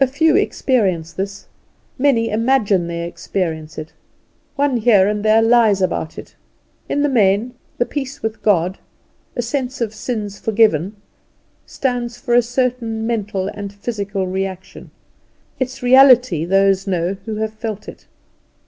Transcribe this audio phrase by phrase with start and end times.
[0.00, 1.46] A few experience this;
[1.98, 3.92] many imagine they experience it,
[4.56, 6.34] one here and there lies about it.
[6.88, 8.78] In the main, "The peace with God;
[9.36, 10.96] a sense of sins forgiven,"
[11.66, 14.90] stands for a certain mental and physical reaction.
[15.60, 18.06] Its reality those know who have felt it.